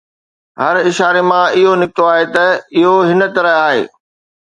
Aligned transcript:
هر 0.61 0.75
اشاري 0.89 1.21
مان 1.29 1.45
اهو 1.57 1.71
نڪتو 1.81 2.03
آهي 2.13 2.25
ته 2.35 2.45
اهو 2.77 2.93
هن 3.09 3.21
طرح 3.35 3.53
آهي 3.67 3.83